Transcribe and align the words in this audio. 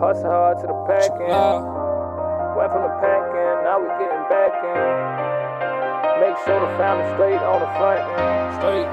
Hustle 0.00 0.32
hard 0.32 0.56
to 0.60 0.66
the 0.66 0.72
packing. 0.88 1.28
Went 1.28 2.72
from 2.72 2.88
the 2.88 2.94
packing, 3.04 3.56
now 3.68 3.76
we 3.84 3.88
getting 4.00 4.24
back 4.32 4.48
in. 4.64 4.80
Make 6.24 6.40
sure 6.48 6.56
the 6.56 6.72
family 6.80 7.04
straight 7.20 7.36
on 7.36 7.60
the 7.60 7.68
front 7.76 8.00
end. 8.00 8.48
Straight. 8.56 8.88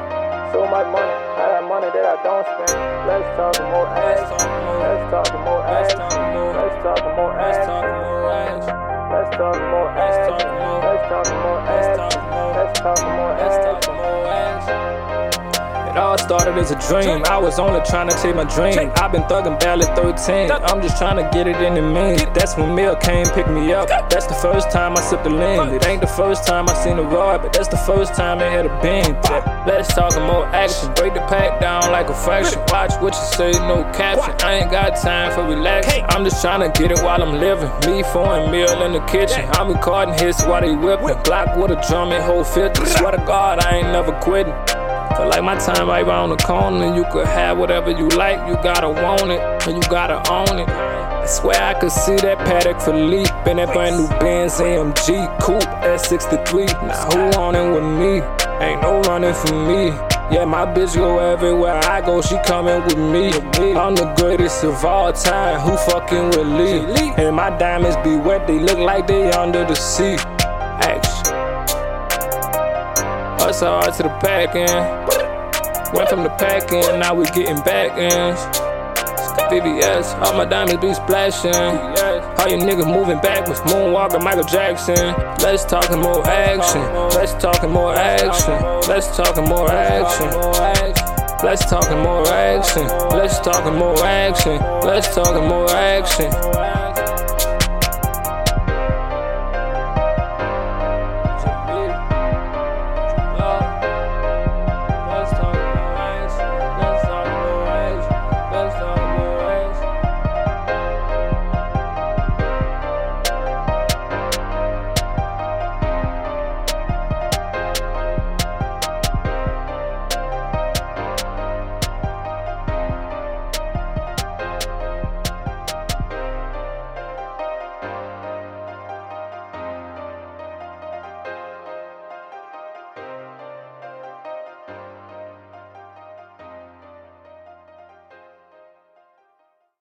So 0.52 0.68
much 0.68 0.84
money, 0.92 1.16
I 1.40 1.60
got 1.60 1.64
money 1.64 1.88
that 1.96 2.04
I 2.12 2.16
don't 2.28 2.44
spend. 2.44 2.76
Let's 3.08 3.24
talk 3.40 3.56
more 3.72 3.88
action. 3.88 4.36
Let's 4.84 5.08
talk 5.08 5.32
more 5.48 5.64
action. 5.64 6.00
Let's 6.04 6.76
talk 6.84 7.00
more 7.16 7.32
ass. 7.40 7.56
Let's 7.56 7.72
talk 7.72 7.88
more 7.88 8.20
action. 8.28 8.88
Let's 9.08 9.32
talk 9.40 9.56
more 9.64 9.88
Let's 9.96 10.12
action. 10.12 10.44
talk 10.44 10.60
more. 10.60 10.84
Let's 10.84 11.08
talk 11.08 11.28
more 11.40 11.64
Let's 11.64 12.04
talk 12.04 12.20
more. 12.28 12.52
Let's 12.52 12.80
talk 12.84 13.00
more 13.08 13.27
Let's 13.27 13.27
It 15.98 16.02
all 16.02 16.18
started 16.20 16.54
as 16.60 16.70
a 16.70 16.78
dream. 16.88 17.24
I 17.26 17.40
was 17.40 17.58
only 17.58 17.82
trying 17.84 18.08
to 18.08 18.16
take 18.22 18.36
my 18.36 18.44
dream. 18.44 18.92
I've 18.98 19.12
been 19.12 19.24
thugging 19.24 19.60
barely 19.60 19.88
13. 19.98 20.52
I'm 20.52 20.80
just 20.80 21.00
trying 21.00 21.18
to 21.18 21.28
get 21.34 21.48
it 21.48 21.56
in 21.60 21.74
the 21.74 21.82
mean. 21.82 22.18
That's 22.36 22.56
when 22.56 22.76
Mill 22.76 22.96
came 22.98 23.26
pick 23.34 23.50
me 23.50 23.74
up. 23.74 23.90
That's 24.08 24.28
the 24.28 24.36
first 24.36 24.70
time 24.70 24.96
I 24.96 25.02
sipped 25.02 25.24
the 25.24 25.32
lean. 25.32 25.74
It 25.74 25.88
ain't 25.88 26.02
the 26.02 26.14
first 26.22 26.46
time 26.46 26.70
I 26.70 26.76
seen 26.76 27.00
a 27.00 27.02
rod, 27.02 27.42
but 27.42 27.52
that's 27.52 27.68
the 27.68 27.78
first 27.78 28.14
time 28.14 28.42
it 28.42 28.52
had 28.52 28.68
a 28.68 28.80
bean. 28.80 29.16
Let's 29.66 29.92
talk 29.92 30.14
more 30.22 30.46
action. 30.54 30.94
Break 30.94 31.16
the 31.16 31.22
pack 31.22 31.60
down 31.60 31.92
like 31.92 32.10
a 32.10 32.14
fraction. 32.14 32.60
Watch 32.68 32.94
what 33.02 33.16
you 33.16 33.26
say, 33.36 33.52
no 33.54 33.82
caption. 33.92 34.36
I 34.46 34.60
ain't 34.60 34.70
got 34.70 35.02
time 35.02 35.34
for 35.34 35.48
relaxing. 35.48 36.06
I'm 36.10 36.24
just 36.24 36.44
trying 36.44 36.62
to 36.62 36.80
get 36.80 36.92
it 36.92 37.00
while 37.00 37.24
I'm 37.24 37.40
living. 37.40 37.72
Me 37.90 38.04
foreign 38.14 38.52
meal 38.52 38.84
in 38.84 38.92
the 38.94 39.04
kitchen. 39.08 39.50
I'm 39.54 39.74
recording 39.74 40.14
hits 40.14 40.44
while 40.44 40.62
they 40.62 40.76
whipping. 40.76 41.18
Glock 41.26 41.58
with 41.60 41.72
a 41.72 41.82
drum 41.90 42.12
and 42.12 42.24
whole 42.24 42.44
50. 42.44 42.86
Swear 42.86 43.14
to 43.14 43.18
God, 43.26 43.66
I 43.66 43.78
ain't 43.78 43.88
never 43.88 44.12
quitting. 44.22 44.54
Feel 45.18 45.30
like 45.30 45.44
my 45.44 45.58
time 45.58 45.90
right 45.90 46.06
around 46.06 46.30
the 46.30 46.38
corner. 46.38 46.96
You 46.96 47.04
could 47.12 47.26
have 47.26 47.58
whatever 47.58 47.90
you 47.90 48.08
like, 48.10 48.38
you 48.48 48.54
gotta 48.62 48.88
want 48.88 49.32
it, 49.32 49.42
and 49.68 49.84
you 49.84 49.90
gotta 49.90 50.18
own 50.32 50.60
it. 50.60 50.70
I 50.70 51.26
swear 51.26 51.60
I 51.60 51.74
could 51.74 51.92
see 51.92 52.16
that 52.18 52.38
Patek 52.38 52.80
Philippe 52.86 53.50
in 53.50 53.58
that 53.58 53.74
brand 53.74 53.98
new 53.98 54.08
Benz 54.20 54.60
AMG 54.60 55.40
Coupe 55.42 55.64
S63. 55.82 56.68
Now 56.88 57.10
who 57.10 57.42
on 57.42 57.56
it 57.56 57.68
with 57.74 57.84
me? 57.84 58.22
Ain't 58.64 58.84
no 58.84 59.02
running 59.02 59.34
for 59.34 59.54
me. 59.54 59.88
Yeah, 60.30 60.46
my 60.46 60.66
bitch 60.66 60.94
go 60.96 61.18
everywhere 61.18 61.74
I 61.86 62.02
go, 62.02 62.22
she 62.22 62.38
coming 62.46 62.84
with 62.84 62.98
me. 62.98 63.32
I'm 63.74 63.96
the 63.96 64.14
greatest 64.18 64.64
of 64.66 64.86
all 64.86 65.12
time, 65.14 65.60
who 65.62 65.76
fucking 65.78 66.30
with 66.30 66.48
Lee? 66.48 67.14
And 67.18 67.36
my 67.36 67.50
diamonds 67.58 67.98
be 68.04 68.18
wet, 68.18 68.46
they 68.46 68.60
look 68.60 68.78
like 68.78 69.08
they 69.08 69.32
under 69.32 69.66
the 69.66 69.76
sea. 69.76 70.18
Hustle 73.48 73.70
hard 73.70 73.94
to 73.94 74.04
the 74.04 74.10
back 74.20 74.58
end. 74.58 74.68
Went 75.96 76.10
from 76.10 76.24
the 76.24 76.30
pack 76.32 76.70
in, 76.74 77.00
now 77.00 77.16
we 77.16 77.24
getting 77.28 77.64
back 77.64 77.98
in. 77.98 78.36
VVS, 79.48 80.20
all 80.20 80.34
my 80.34 80.44
diamonds 80.44 80.82
be 80.82 80.94
splashing. 80.94 81.56
All 81.56 82.50
you 82.50 82.58
niggas 82.58 82.92
moving 82.92 83.22
backwards, 83.22 83.62
moonwalking 83.62 84.22
Michael 84.22 84.44
Jackson. 84.44 85.16
Let's 85.42 85.64
talk 85.64 85.90
more 85.92 86.28
action. 86.28 86.82
Let's 87.16 87.36
talk 87.36 87.64
more 87.70 87.96
action. 87.96 88.60
Let's 88.90 89.16
talk 89.16 89.38
more 89.38 89.72
action. 89.72 90.28
Let's 91.42 91.70
talk 91.70 91.90
more 92.04 92.28
action. 92.28 92.86
Let's 93.16 93.40
talk 93.40 93.74
more 93.74 94.04
action. 94.04 94.60
Let's 94.82 95.16
talk 95.16 95.42
more 95.42 95.70
action. 95.70 96.87